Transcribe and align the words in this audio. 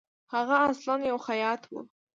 هغه 0.33 0.55
اصلاً 0.69 0.95
یو 1.09 1.17
خیاط 1.27 1.61
وو. 1.71 1.81